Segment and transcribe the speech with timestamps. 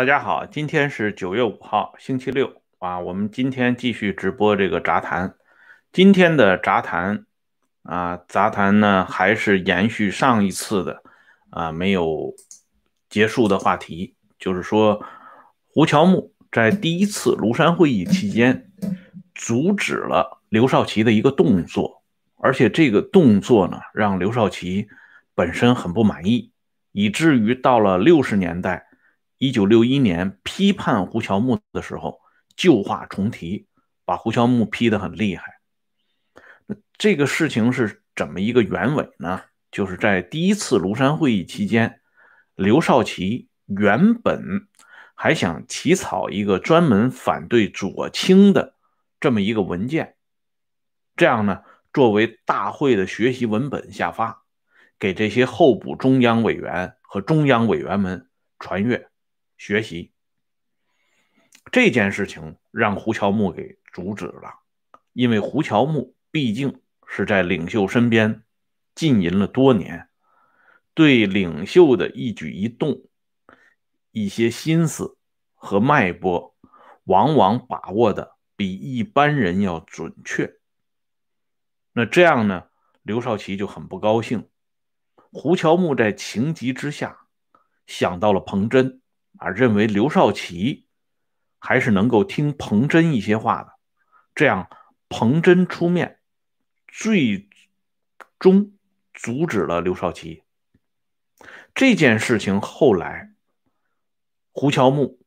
[0.00, 2.98] 大家好，今天是九月五号，星期六啊。
[2.98, 5.34] 我们今天继续直播这个杂谈。
[5.92, 7.26] 今天的杂谈
[7.82, 11.02] 啊，杂谈呢还是延续上一次的
[11.50, 12.34] 啊没有
[13.10, 15.04] 结束的话题，就是说
[15.68, 18.70] 胡乔木在第一次庐山会议期间
[19.34, 22.02] 阻止了刘少奇的一个动作，
[22.38, 24.88] 而且这个动作呢让刘少奇
[25.34, 26.52] 本身很不满意，
[26.92, 28.86] 以至于到了六十年代。
[29.40, 32.20] 一九六一年批判胡乔木的时候，
[32.56, 33.66] 旧话重提，
[34.04, 35.62] 把胡乔木批得很厉害。
[36.66, 39.40] 那这个事情是怎么一个原委呢？
[39.70, 42.02] 就是在第一次庐山会议期间，
[42.54, 44.68] 刘少奇原本
[45.14, 48.74] 还想起草一个专门反对左倾的
[49.20, 50.16] 这么一个文件，
[51.16, 51.62] 这样呢，
[51.94, 54.42] 作为大会的学习文本下发，
[54.98, 59.09] 给这些候补中央委员和中央委员们传阅。
[59.60, 60.14] 学习
[61.70, 64.60] 这件事情让胡乔木给阻止了，
[65.12, 68.42] 因为胡乔木毕竟是在领袖身边
[68.94, 70.08] 浸淫了多年，
[70.94, 73.02] 对领袖的一举一动、
[74.12, 75.18] 一些心思
[75.52, 76.56] 和脉搏，
[77.04, 80.54] 往往把握的比一般人要准确。
[81.92, 82.70] 那这样呢，
[83.02, 84.48] 刘少奇就很不高兴。
[85.30, 87.26] 胡乔木在情急之下
[87.86, 88.99] 想到了彭真。
[89.40, 90.86] 啊，认为刘少奇
[91.58, 93.72] 还是能够听彭真一些话的，
[94.34, 94.68] 这样
[95.08, 96.20] 彭真出面，
[96.86, 97.48] 最
[98.38, 98.72] 终
[99.14, 100.42] 阻止了刘少奇
[101.74, 102.60] 这件事情。
[102.60, 103.32] 后来，
[104.52, 105.18] 胡乔木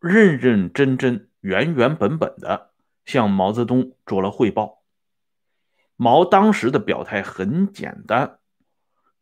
[0.00, 2.70] 认认真真、原原本本的
[3.04, 4.84] 向毛泽东做了汇报。
[5.96, 8.38] 毛当时的表态很简单，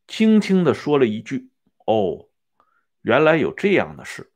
[0.06, 1.50] 轻轻的说了一句
[1.86, 2.28] ：“哦。”
[3.06, 4.32] 原来有这样的事，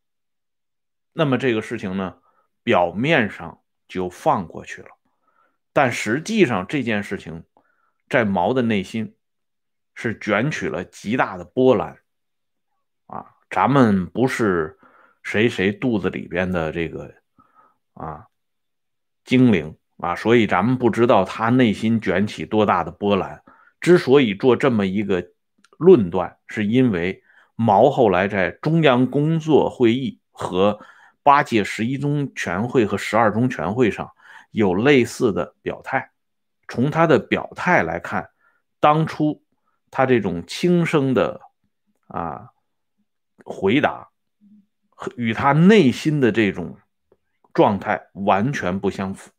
[1.12, 2.18] 那么这个事情呢，
[2.62, 4.90] 表面上就放过去了，
[5.72, 7.42] 但实际上这件事情
[8.08, 9.16] 在毛的内心
[9.92, 11.98] 是卷起了极大的波澜
[13.06, 13.34] 啊！
[13.50, 14.78] 咱们不是
[15.24, 17.12] 谁谁肚子里边的这个
[17.94, 18.28] 啊
[19.24, 23.42] 精灵啊，所以咱们不知道他内心卷起多大的波澜。
[23.80, 25.32] 之所以做这么一个
[25.76, 27.24] 论断，是因为。
[27.62, 30.80] 毛后来在中央工作会议和
[31.22, 34.10] 八届十一中全会和十二中全会上
[34.50, 36.10] 有类似的表态。
[36.68, 38.30] 从他的表态来看，
[38.80, 39.42] 当初
[39.90, 41.42] 他这种轻声的
[42.06, 42.48] 啊
[43.44, 44.08] 回答，
[45.18, 46.78] 与他内心的这种
[47.52, 49.30] 状态完全不相符。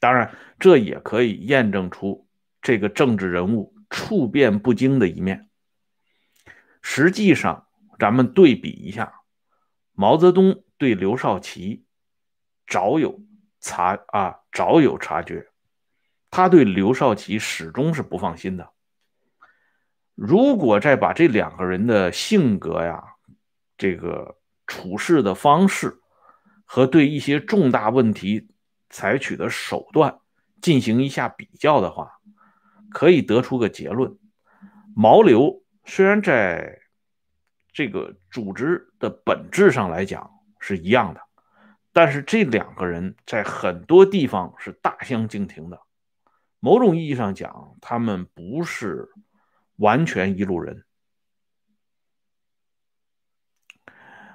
[0.00, 2.26] 当然，这也可以验证出
[2.60, 5.45] 这个政治人物处变不惊的一面。
[6.88, 7.66] 实际上，
[7.98, 9.20] 咱们对比一下，
[9.92, 11.84] 毛泽东对刘少奇
[12.64, 13.20] 早有
[13.60, 15.48] 察啊，早有察觉，
[16.30, 18.70] 他对刘少奇始终是不放心的。
[20.14, 23.02] 如果再把这两个人的性格呀、
[23.76, 24.38] 这个
[24.68, 26.00] 处事的方式
[26.64, 28.48] 和对一些重大问题
[28.88, 30.20] 采取的手段
[30.62, 32.20] 进行一下比较的话，
[32.90, 34.16] 可以得出个结论：
[34.94, 35.65] 毛刘。
[35.88, 36.80] 虽然在
[37.72, 41.20] 这个组织的本质上来讲是一样的，
[41.92, 45.80] 但是这两个人在很多地方是大相径庭的。
[46.58, 49.08] 某种意义上讲，他们不是
[49.76, 50.84] 完全一路人。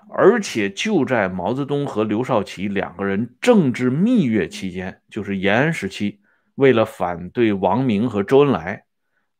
[0.09, 6.21] 而且就在毛泽东和刘少奇两个人政治蜜月期间，就是延安时期，
[6.55, 8.85] 为了反对王明和周恩来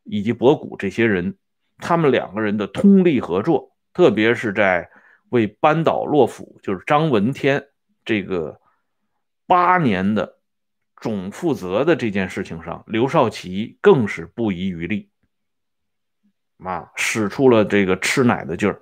[0.04, 1.38] 以及博古这些人。
[1.82, 4.90] 他们两个人的通力合作，特别是在
[5.30, 7.66] 为扳倒洛甫，就是张闻天
[8.06, 8.62] 这个
[9.48, 10.38] 八年的
[10.96, 15.10] 总负责的这件事情上，刘少奇更是不遗余力，
[16.64, 18.82] 啊，使出了这个吃奶的劲儿。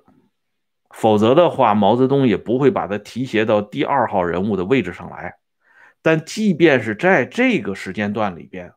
[0.90, 5.36] 否则的话，毛泽东也不会把他提携到第二号人物的位置上来。
[6.02, 8.72] 但即便是在这个时间段里边，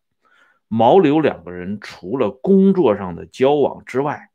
[0.76, 4.32] 毛刘两个人除了工作上的交往之外，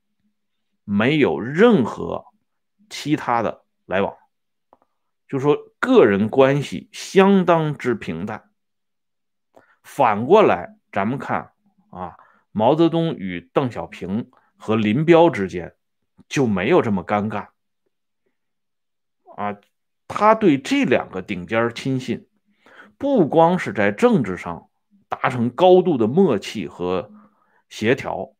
[0.84, 2.26] 没有任何
[2.88, 4.14] 其他的来往，
[5.26, 8.50] 就说个人关系相当之平淡。
[9.82, 11.50] 反过来，咱们看
[11.90, 12.16] 啊，
[12.52, 15.74] 毛泽东与邓小平和林彪之间
[16.28, 17.48] 就没有这么尴尬
[19.34, 19.58] 啊。
[20.06, 22.28] 他对这两个顶尖亲信，
[22.96, 24.67] 不光是在政治上。
[25.08, 27.10] 达成高度的默契和
[27.68, 28.34] 协调，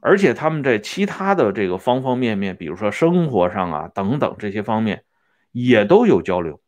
[0.00, 5.04] 而且他们在其他的这个方方面面，比如说生活上啊等等这些方面，
[5.52, 6.60] 也都有交流。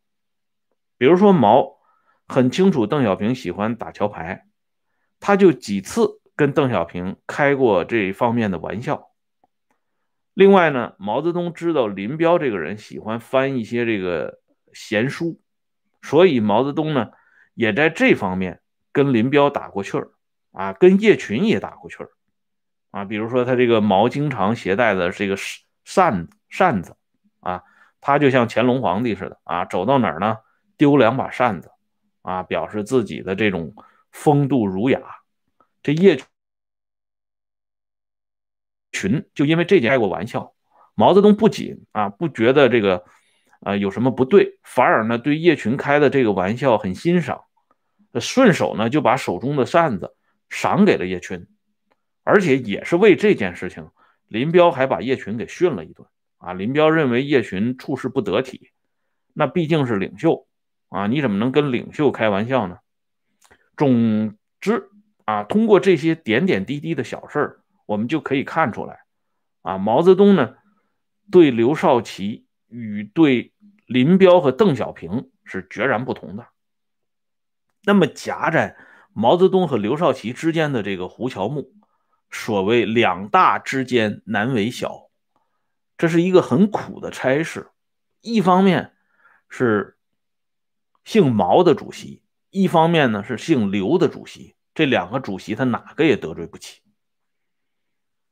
[0.99, 1.79] 比如说毛
[2.27, 4.47] 很清楚邓小平喜欢打桥牌，
[5.21, 9.11] 他就几次跟邓小平开过这一方面的玩笑。
[10.35, 14.41] 另外呢，毛泽东知道林彪这个人喜欢翻一些这个
[14.73, 15.41] 闲书，
[16.03, 17.11] 所以毛泽东呢
[17.55, 18.61] 也在这方面
[18.97, 20.09] 跟林彪打过趣儿
[20.53, 22.09] 啊，跟叶群也打过趣儿
[22.91, 23.05] 啊。
[23.05, 25.37] 比如说他这个毛经常携带的这个
[25.85, 26.97] 扇扇子
[27.41, 27.63] 啊。
[28.01, 30.39] 他就像乾隆皇帝似的啊，走到哪儿呢，
[30.77, 31.73] 丢两把扇子，
[32.23, 33.75] 啊，表示自己的这种
[34.13, 35.01] 风度儒雅。
[35.83, 36.17] 这叶
[38.93, 40.55] 群就因为这件开过玩笑，
[40.95, 43.05] 毛泽东不仅啊不觉得这个
[43.61, 47.43] 啊有什么不对，反而呢对叶群开的这个玩笑很欣赏，
[48.21, 50.15] 顺手呢就把手中的扇子
[50.49, 51.47] 赏给了叶群，
[52.25, 53.91] 而且也是为这件事情，
[54.29, 56.07] 林彪还把叶群给训了一顿。
[56.39, 58.71] 啊，林彪认为叶群处事不得体，
[59.33, 60.47] 那毕竟是领袖
[60.91, 62.79] 啊，你怎么能跟领袖开玩笑呢？
[63.75, 64.91] 总之
[65.25, 69.01] 啊，通过这些点点滴滴的小事儿，我们就可以看出来，
[69.63, 70.57] 啊，毛泽东呢
[71.33, 73.53] 对刘少奇与对
[73.87, 76.47] 林彪和邓小平是决然不同的。
[77.87, 78.77] 那么夹在
[79.13, 81.73] 毛泽东和刘少奇之间的这个胡乔木，
[82.31, 85.09] 所谓两大之间难为小。
[85.97, 87.71] 这是一个很苦的差事，
[88.21, 88.93] 一方面
[89.49, 89.97] 是
[91.05, 96.83] 姓毛的主席，一方面呢是姓刘的主席，这两个主席他哪个也得罪不起。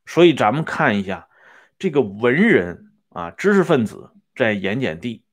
[0.04, 1.28] 所以咱们看一下
[1.78, 5.24] 这个文人啊，知识分子在盐碱地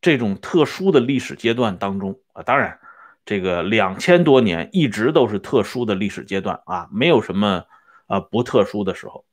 [0.00, 2.80] 这种特殊的历史阶段当中啊，当然
[3.24, 7.64] 这个两千多年一直都是特殊的历史阶段啊，没有什么
[8.06, 9.24] 啊不特殊的时候。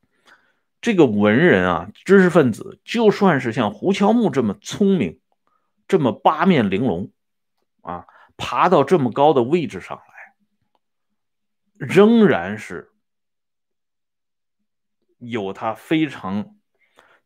[0.79, 5.19] 这个文人啊，知识分子，就算是像胡乔木这么聪明，
[5.87, 7.11] 这么八面玲珑，
[7.81, 8.05] 啊，
[8.37, 10.03] 爬到这么高的位置上来，
[11.73, 12.91] 仍然是
[15.17, 16.55] 有他非常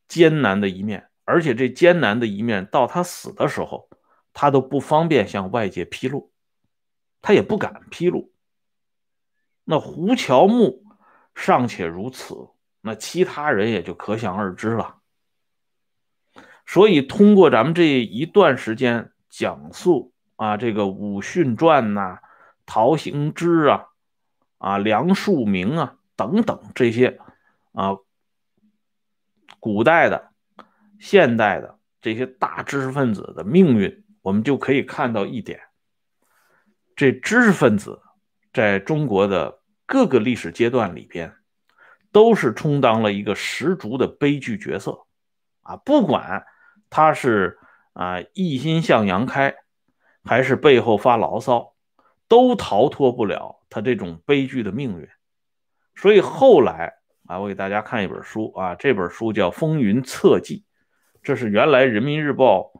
[0.07, 3.89] 艰难的一面，而且这艰难的一面到他死的时候，
[4.31, 6.30] 他都不方便向外界披露，
[7.21, 8.31] 他也不敢披露。
[9.63, 10.83] 那胡乔木
[11.35, 12.49] 尚且如此。
[12.83, 14.97] 那其他人也就可想而知了。
[16.65, 22.19] 所以，通过咱们这一段时间讲述啊，这个武训传呐、
[22.65, 23.85] 陶行知啊、
[24.57, 27.19] 啊梁漱溟啊等等这些
[27.73, 27.97] 啊，
[29.59, 30.31] 古代的、
[30.99, 35.59] 现代的这些大知识分子的命运，我们就可以看到一点：
[37.01, 37.99] 这知识分子
[38.53, 41.33] 在中国的各个历史阶段里边。
[42.11, 44.99] 都是充当了一个十足的悲剧角色，
[45.61, 46.45] 啊，不管
[46.89, 47.57] 他是
[47.93, 49.55] 啊一心向阳开，
[50.25, 51.73] 还是背后发牢骚，
[52.27, 55.07] 都逃脱不了他这种悲剧的命运。
[55.95, 56.95] 所以后来
[57.25, 60.57] 啊，我给大家看一本书啊，这本书叫《风云侧记》，
[61.23, 62.73] 这是原来人民日报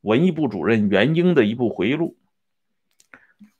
[0.00, 2.18] 文艺部主任袁英的一部回忆录，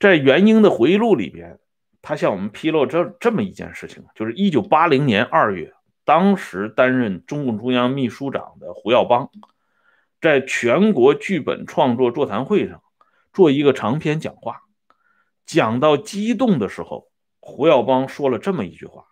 [0.02, 1.60] 在袁英的回忆录里边。
[2.04, 5.72] 他向我们披露这这么一件事情，就是一九八零年二月，
[6.04, 9.30] 当时担任中共中央秘书长的胡耀邦，
[10.20, 12.82] 在全国剧本创作座谈会上
[13.32, 14.62] 做一个长篇讲话，
[15.46, 19.04] 讲到激动的时候，胡耀邦说了这么一句话，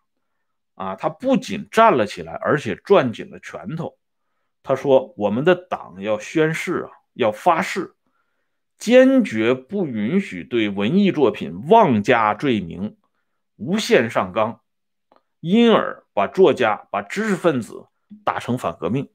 [0.75, 3.97] 啊，他不仅站了起来，而且攥紧了拳头，
[4.65, 7.95] 他说：“我们的党要宣誓啊，要发誓。”
[8.81, 12.97] 坚决不允许对文艺作品妄加罪名、
[13.57, 14.61] 无限上纲，
[15.39, 17.87] 因而把作家、把知识分子
[18.25, 19.11] 打成反革命。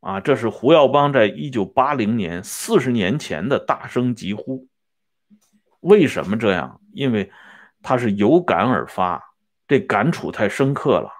[0.00, 4.68] 啊，这是胡耀邦在一九八零年四十年前的大声疾呼。
[5.78, 6.80] 为什么这样？
[6.92, 7.30] 因为
[7.82, 9.22] 他是有感而发，
[9.68, 11.10] 这感触太深刻了。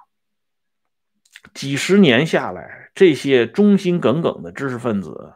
[1.54, 5.35] 几十年下来，这些忠心耿耿的知识分子。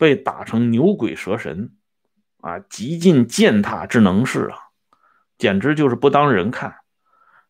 [0.00, 1.74] 被打成牛鬼蛇神，
[2.38, 4.56] 啊，极尽践踏之能事啊，
[5.36, 6.74] 简直就是不当人看。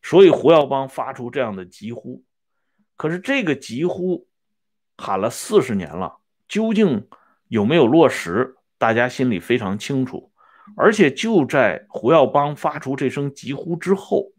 [0.03, 2.25] 所以胡耀邦发出这样的疾呼，
[2.97, 4.27] 可是这个疾呼
[4.99, 6.17] 喊了四十年了，
[6.49, 7.07] 究竟
[7.47, 8.57] 有没有落实？
[8.79, 10.33] 大家心里非常清楚。
[10.77, 14.33] 而且就在胡耀邦发出这声疾呼之后，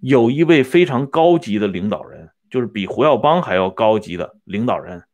[0.00, 5.04] 有一位非常高级的领导人，就是比胡耀邦还要高级的领导人。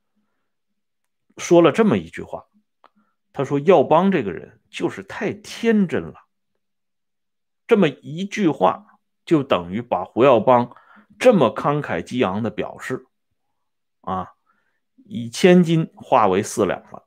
[1.37, 2.47] 说了这么一句话，
[3.33, 6.25] 他说：“耀邦这个人就是太天真了。”
[7.67, 10.77] 这么一句话，就等于把胡耀邦
[11.19, 13.07] 这么慷慨激昂的表示，
[14.03, 14.33] 啊，
[15.07, 17.07] 以千金化为四两了。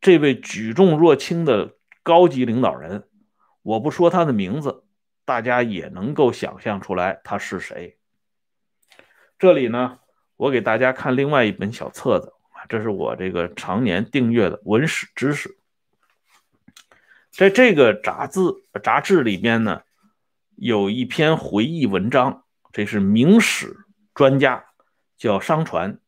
[0.00, 3.08] 这位举重若轻的高级领导人，
[3.62, 4.84] 我不说他的名字，
[5.24, 7.98] 大家也能够想象出来他是谁。
[9.38, 10.00] 这里呢，
[10.36, 12.32] 我给大家看另外一本小册子，
[12.68, 15.56] 这是我这个常年订阅的文史知识。
[17.30, 18.40] 在这个杂志
[18.82, 19.82] 杂志里边呢，
[20.56, 23.76] 有一篇回忆文章，这是明史
[24.14, 24.64] 专家
[25.18, 25.98] 叫商传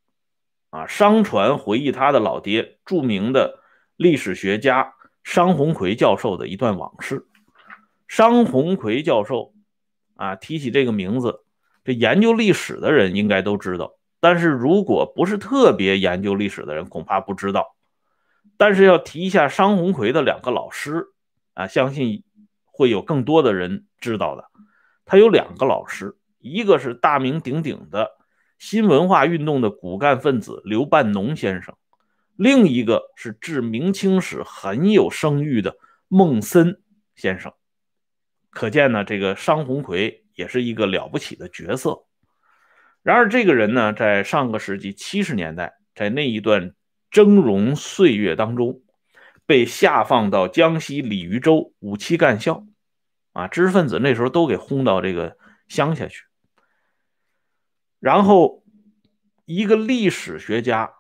[0.71, 3.63] 啊，商传回忆他的老爹，著名的。
[3.97, 7.27] 历史学家商鸿逵教授的一段往事。
[8.07, 9.53] 商鸿逵教授
[10.15, 11.41] 啊，提起这个名字，
[11.85, 13.98] 这研究历史的人应该都知道。
[14.21, 17.77] 但是如果不是特别研究历史的人，恐怕不知道。
[18.57, 21.07] 但是要提一下商鸿逵的两个老师
[21.55, 22.25] 啊，相信
[22.65, 24.47] 会有更多的人知道的。
[25.05, 28.11] 他有两个老师，一个是大名鼎鼎的
[28.59, 31.77] 新文化运动的骨干分子刘半农先生。
[32.35, 35.77] 另一个是治明清史很有声誉的
[36.09, 36.83] 孟森
[37.15, 37.53] 先生，
[38.51, 42.08] 可见呢，这个商鸿逵也是一个了不起的角色。
[43.09, 46.75] 然而，这个人呢，在上个世纪七十年代，在那一段
[47.11, 48.83] 峥嵘岁月当中，
[49.47, 52.67] 被下放到江西鲤鱼洲五七干校，
[53.33, 55.39] 啊，知识分子那时候都给轰到这个
[55.69, 56.25] 乡下去。
[57.99, 58.63] 然后，
[59.47, 60.93] 一个历史学家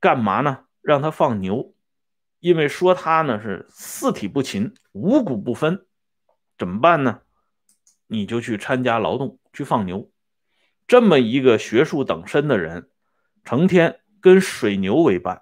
[0.00, 0.64] 干嘛呢？
[0.80, 1.76] 让他放牛，
[2.40, 5.86] 因为说他呢是四体不勤，五谷不分，
[6.58, 7.20] 怎么办呢？
[8.08, 10.10] 你就去参加劳动，去放牛。
[10.92, 12.90] 这么一个学术等身的人，
[13.44, 15.40] 成天跟水牛为伴。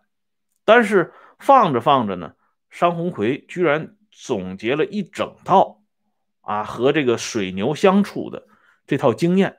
[0.64, 2.34] 但是放着放着呢，
[2.68, 5.82] 商鸿奎居然总结了一整套
[6.42, 8.46] 啊和这个水牛相处的
[8.86, 9.58] 这套经验，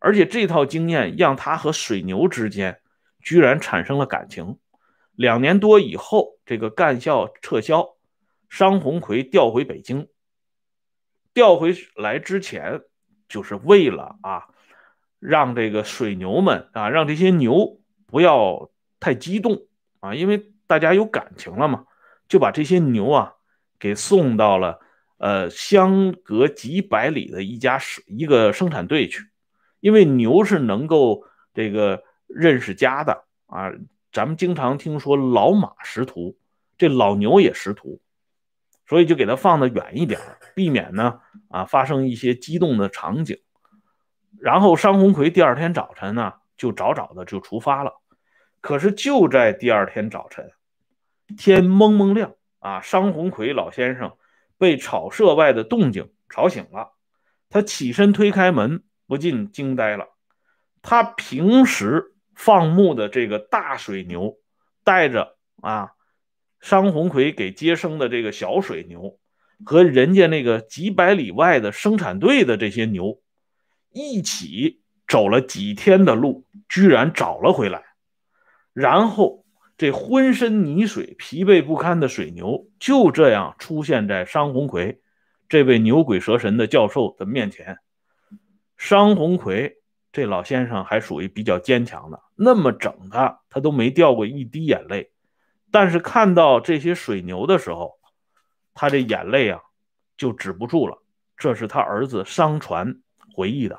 [0.00, 2.80] 而且这套经验让他和水牛之间
[3.22, 4.58] 居然产生了感情。
[5.12, 7.90] 两年多以后，这个干校撤销，
[8.48, 10.08] 商鸿奎调回北京。
[11.32, 12.80] 调回来之前，
[13.28, 14.48] 就是为了啊，
[15.18, 18.70] 让这个水牛们啊，让这些牛不要
[19.00, 19.66] 太激动
[20.00, 21.84] 啊，因为大家有感情了嘛，
[22.28, 23.34] 就把这些牛啊
[23.78, 24.78] 给送到了
[25.18, 29.24] 呃相隔几百里的一家一个生产队去，
[29.80, 33.72] 因为牛是能够这个认识家的啊。
[34.10, 36.36] 咱们经常听说老马识途，
[36.78, 38.00] 这老牛也识途，
[38.86, 40.18] 所以就给它放得远一点，
[40.54, 43.38] 避免呢啊发生一些激动的场景。
[44.40, 47.92] 然后商红奎第二天早晨呢就早早的就出发了。
[48.60, 50.50] 可是就在第二天早晨，
[51.36, 54.16] 天蒙蒙亮啊，商红奎老先生
[54.58, 56.92] 被草舍外的动静吵醒了。
[57.48, 60.06] 他起身推开门，不禁惊呆了。
[60.82, 62.14] 他平时。
[62.40, 64.36] 放牧的这个大水牛，
[64.84, 65.90] 带着啊，
[66.60, 69.18] 商红奎给接生的这个小水牛，
[69.64, 73.20] 和人家那个几百里外的生产队的这些牛，
[73.90, 77.82] 一起走了几天的路，居然找了回来。
[78.72, 79.44] 然后
[79.76, 85.00] 这浑身泥水、疲惫不堪的水牛，就这样出现在商鸿逵
[85.48, 87.78] 这位牛鬼蛇神的教授的面前。
[88.76, 89.74] 商鸿逵。
[90.10, 95.12] 这老先生还属于比较坚强的，那么整他，他都没掉过一滴眼泪。
[95.70, 97.92] 但是看到这些水牛的时候，
[98.72, 99.60] 他这眼泪啊
[100.16, 101.02] 就止不住了。
[101.36, 103.00] 这是他儿子商传
[103.38, 103.78] 回忆的。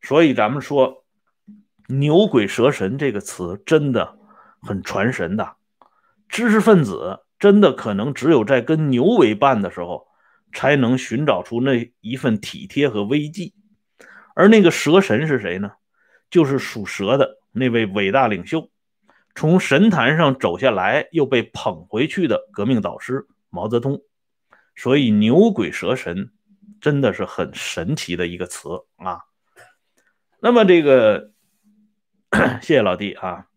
[0.00, 1.04] 所以咱们说
[1.86, 4.18] “牛鬼蛇神”这个词真的
[4.62, 5.56] 很传神的。
[6.30, 10.06] 知识分子真的可能只有在跟牛为伴的时候，
[10.54, 13.54] 才能寻找出那一份体贴和危机。
[14.34, 15.72] 而那个蛇神是谁呢？
[16.30, 18.70] 就是属蛇的那位伟大领袖，
[19.34, 24.00] 从神坛上走下来又被捧回去的革命导师毛泽东。
[24.74, 26.30] 所以“牛鬼蛇神”
[26.84, 29.22] 真的是很神奇的一个词啊。
[30.38, 31.32] 那么这个，
[32.60, 33.48] 谢谢老弟啊。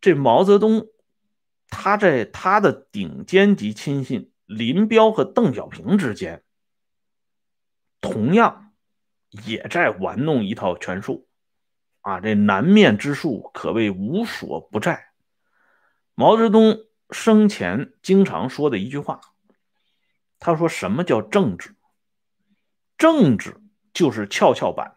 [0.00, 0.88] 这毛泽东
[1.68, 6.42] 他在他的顶尖级亲信林彪和邓小平之间，
[8.00, 8.64] 同样。
[9.44, 11.28] 也在玩弄一套权术，
[12.00, 15.08] 啊，这南面之术可谓无所不在。
[16.14, 19.20] 毛泽东生前经常说的一句话，
[20.38, 21.75] 他说：“什么叫政治？
[22.98, 23.60] 政治
[23.92, 24.96] 就是跷跷板，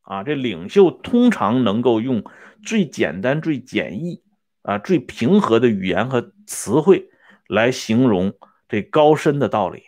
[0.00, 2.24] 啊，这领袖通常能够用
[2.64, 4.22] 最简单、最简易、
[4.62, 7.10] 啊最平和的语言和词汇
[7.46, 9.82] 来形容这高深的道理，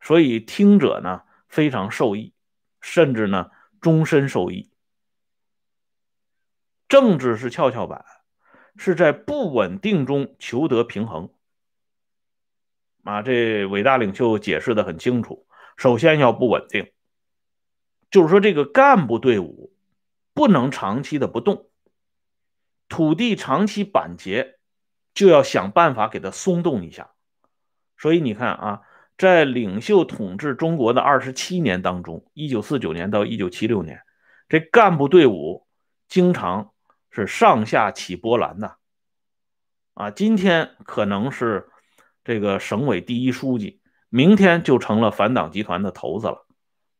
[0.00, 2.32] 所以听者呢非常受益。”
[2.82, 3.50] 甚至呢，
[3.82, 4.70] 终身受益。
[6.88, 8.06] 政治是跷跷板，
[8.78, 11.28] 是在不稳定中求得平衡。
[13.04, 15.46] 啊，这伟大领袖解释的很清楚，
[15.80, 16.92] 首先要不稳定，
[18.10, 19.72] 就是说这个干部队伍
[20.34, 21.70] 不能长期的不动，
[22.86, 24.58] 土地长期板结，
[25.14, 27.12] 就要想办法给它松动一下。
[27.96, 28.82] 所以你看啊，
[29.16, 34.02] 在领袖统治中国的二十七年当中，一九四九年到一九七六年，
[34.50, 35.66] 这干部队伍
[36.08, 36.74] 经常
[37.10, 38.76] 是上下起波澜的。
[39.94, 41.70] 啊，今天可能是
[42.22, 43.79] 这个省委第一书记，
[44.10, 46.46] 明天就成了反党集团的头子了。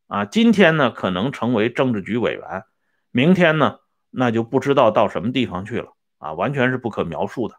[0.07, 2.64] 啊，今天呢可能成为政治局委员，
[3.11, 5.93] 明天呢那就不知道到什么地方去了。
[6.17, 7.57] 啊，完全是不可描述的。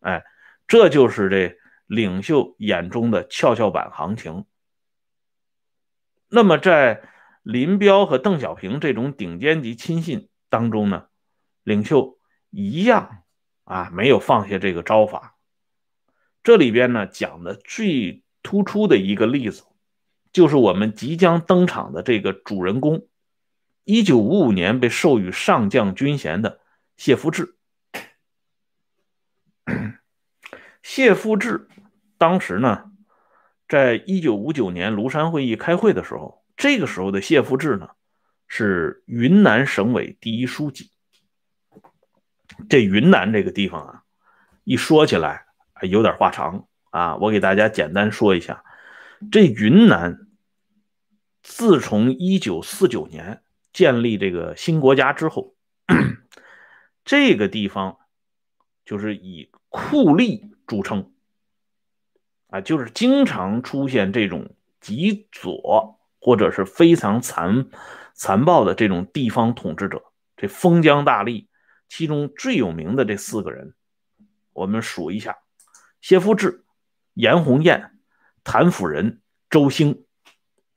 [0.00, 0.24] 哎，
[0.66, 1.58] 这就是这。
[1.88, 4.44] 领袖眼中的跷跷板行情。
[6.28, 7.08] 那么，在
[7.44, 11.06] 林彪和邓小平这种顶尖级亲信当中呢，
[11.62, 12.18] 领袖
[12.50, 13.22] 一样
[13.62, 15.36] 啊没有放下这个招法。
[16.42, 19.64] 这里边呢讲的最突出的一个例子，
[20.32, 23.08] 就是我们即将登场的这个主人公，
[23.82, 26.60] 一九五五年被授予上将军衔的
[26.96, 27.56] 谢夫治。
[30.80, 31.68] 谢夫治。
[32.16, 32.92] 当时呢，
[33.68, 37.90] 在一九五九年庐山会议开会的时候，这个时候的谢富治呢
[38.46, 40.92] 是云南省委第一书记。
[42.68, 44.02] 这云南这个地方啊，
[44.62, 45.46] 一说起来
[45.82, 48.64] 有点话长啊，我给大家简单说一下。
[49.30, 50.28] 这云南
[51.42, 55.54] 自从一九四九年建立这个新国家之后，
[57.04, 57.98] 这个地方
[58.86, 61.12] 就是以酷吏著称。
[62.46, 67.68] 啊，就是经常出现这种极左或者是非常残
[68.14, 70.02] 残暴的这种地方统治者，
[70.34, 71.48] 这封疆大吏，
[71.90, 73.74] 其中最有名的这四个人，
[74.54, 75.36] 我们数一下：
[76.00, 76.64] 谢夫治、
[77.16, 77.92] 严洪彦、
[78.44, 80.04] 谭辅仁、周兴。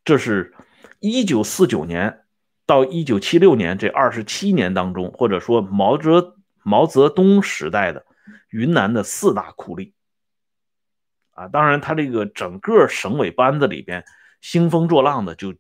[0.06, 0.56] 这是
[1.02, 2.21] 一九四九年
[2.65, 8.06] 到一九七六年这二十七年当中，或者说毛泽毛泽东时代的
[8.49, 9.91] 云南的四大酷吏。
[11.32, 14.06] 啊，当然，他这个整个省委班子里边
[14.39, 15.54] 兴风作浪的就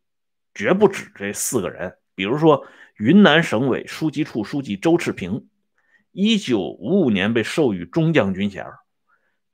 [0.53, 1.97] 绝不止这四个人。
[2.15, 2.65] 比如说，
[2.95, 5.49] 云南省委书记处书记周赤平，
[6.13, 8.65] 一九五五年被授予中将军衔，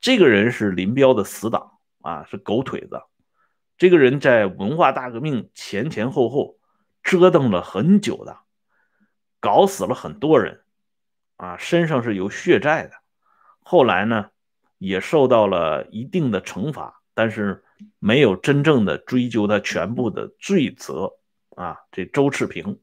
[0.06, 3.02] 这个人是林彪的死党啊，是狗腿子。
[3.76, 6.60] 这个人在文化大革命前前后后
[7.02, 8.38] 折腾了很久的，
[9.40, 10.62] 搞死了很多人，
[11.38, 12.92] 啊，身上是有血债的。
[13.58, 14.30] 后来呢？
[14.78, 17.64] 也受到了一定的惩罚，但是
[17.98, 21.14] 没有真正的追究他全部的罪责
[21.56, 21.78] 啊！
[21.90, 22.78] 这周赤平，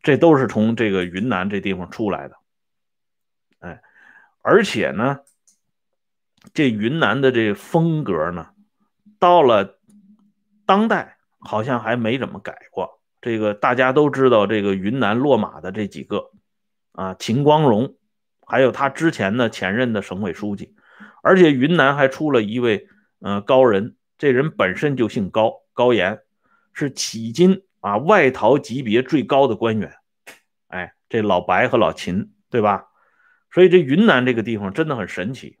[0.00, 2.36] 这都是从这个云南这地方出来的，
[3.58, 3.82] 哎，
[4.42, 5.20] 而且呢，
[6.52, 8.48] 这云南的这风格呢，
[9.18, 9.78] 到了
[10.66, 13.00] 当代好像还没怎么改过。
[13.20, 16.30] 这个大家都知道，这个云南落马的这几个
[16.92, 17.96] 啊，秦光荣。
[18.46, 20.74] 还有他之前的前任的省委书记，
[21.22, 22.88] 而且云南还出了一位
[23.20, 26.20] 呃高人，这人本身就姓高，高岩，
[26.74, 29.94] 是迄今啊外逃级别最高的官员。
[30.68, 32.88] 哎，这老白和老秦，对吧？
[33.50, 35.58] 所以这云南这个地方真的很神奇。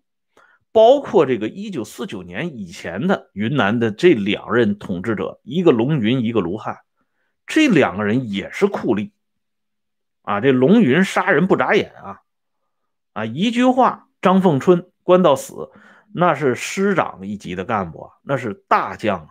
[0.74, 6.80] 包括这个一九四九年以前的云南的这两任统治者，一个龙云，一个卢汉，
[7.46, 9.12] 这两个人也是酷吏
[10.22, 10.40] 啊。
[10.40, 12.22] 这龙云杀人不眨眼啊。
[13.12, 15.70] 啊，一句话，张凤春关到死，
[16.12, 19.28] 那是师长一级的干部啊，那是大将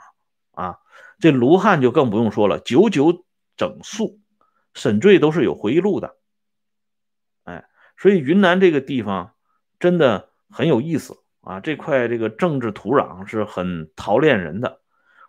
[0.54, 0.64] 啊！
[0.64, 0.80] 啊，
[1.20, 3.26] 这卢汉就更不用说了，九九
[3.58, 4.22] 整肃，
[4.74, 6.16] 沈醉都是有回忆录的。
[7.44, 7.66] 哎，
[7.98, 9.34] 所以云南这个地方
[9.78, 14.80] 真的很有意思啊，这块这个政治土壤是很陶炼人的。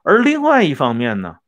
[0.05, 1.38] 而另外一方面呢，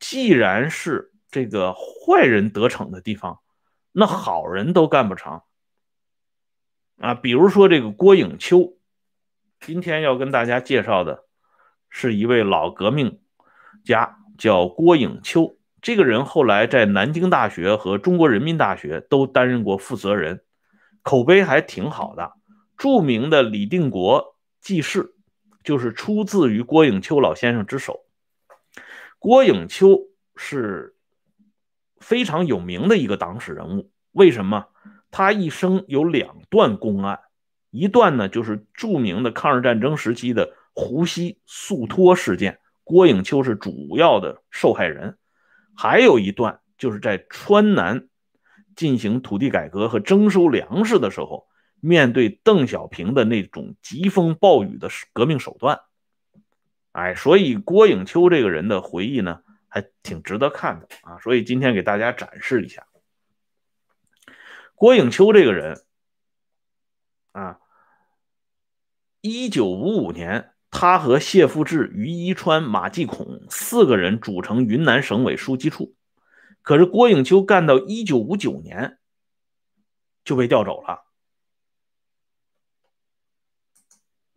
[0.00, 3.38] 既然是这个坏人得逞的地方，
[3.92, 5.42] 那好人都干不成。
[7.00, 8.78] 啊，比如说这个郭颖秋，
[9.60, 11.24] 今天要跟大家介绍的
[11.88, 13.20] 是一位老革命
[13.84, 15.56] 家，叫郭颖秋。
[15.82, 20.42] 这个人后来在南京大学和中国人民大学都担任过负责人，
[21.02, 22.32] 口碑还挺好的。
[22.76, 25.14] 著名的李定国记事
[25.64, 28.00] 就是出自于郭颖秋老先生之手。
[29.18, 30.94] 郭颖秋是
[31.98, 34.66] 非常有名的一个党史人物，为什么？
[35.10, 37.20] 他一生有两段公案，
[37.70, 45.14] 一段呢就是著名的抗日战争时期的湖西肃托事件，郭颖秋是主要的受害人；
[45.74, 48.08] 还有一段就是在川南
[48.74, 51.45] 进行土地改革和征收粮食的时候，
[51.80, 55.80] 面对邓小平的那种疾风暴雨的革命手段。
[56.92, 61.18] 哎，所以郭颖秋这个人的回忆呢，还挺值得看的啊。
[61.20, 62.86] 所以今天给大家展示一下
[64.74, 65.84] 郭颖秋这个人
[67.32, 67.58] 啊。
[69.22, 75.96] 一九五五年，他和谢富治、于一川、马继孔四个人组成云南省委书记处。
[76.62, 78.98] 可是郭颖秋干到一九五九年
[80.24, 81.05] 就被调走了。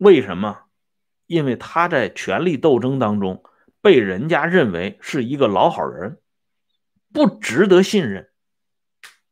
[0.00, 0.62] 为什么？
[1.26, 3.44] 因为他在权力斗争当中
[3.82, 6.18] 被人家认为是一个老好人，
[7.12, 8.30] 不值得信任。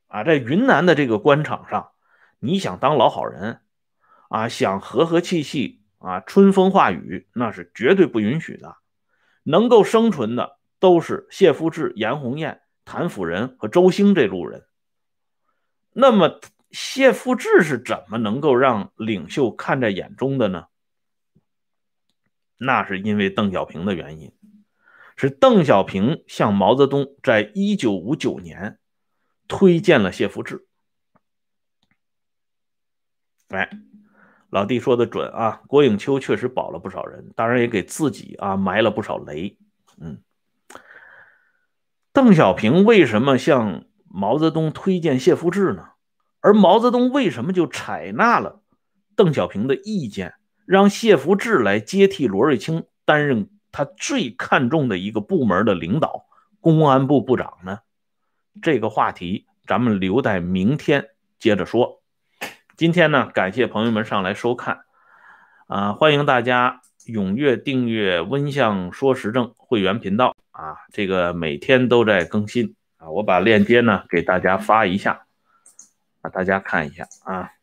[0.08, 1.92] 啊，在云南的这个官场上，
[2.38, 3.62] 你想当老好人？
[4.28, 8.76] 啊，想和和气气啊，春风化雨，那是绝对不允许的。
[9.44, 14.66] 能够生存的都是谢富治、严红艳、谭辅仁和周兴这路人。
[15.92, 16.38] 那么，
[16.70, 20.66] 谢富治是怎么能够让领袖看在眼中的呢？
[22.56, 24.32] 那是因为邓小平的原因，
[25.16, 28.78] 是邓小平向毛泽东在一九五九年
[29.46, 30.66] 推荐了谢富治。
[33.48, 33.70] 哎。
[34.50, 39.58] 老弟说的准啊，郭颖秋确实保了不少人，当然也给自己啊埋了不少雷。
[40.00, 40.22] 嗯，
[42.14, 45.90] 邓小平为什么向毛泽东推荐谢富治呢？
[46.40, 48.60] 而毛泽东为什么就采纳了
[49.16, 50.34] 邓小平的意见，
[50.66, 56.26] 让谢富治来接替罗瑞卿担任他最看重的一个部门的领导——
[56.60, 57.80] 公安部部长呢？
[58.62, 62.02] 这个话题咱们留待明天接着说。
[62.76, 64.80] 今天呢，感谢朋友们上来收看，
[65.66, 75.26] 啊，欢迎大家踊跃订阅温相说时政会员频道啊，这个每天都在更新啊，我把链接呢给大家发一下，
[76.22, 77.57] 啊，大家看一下啊。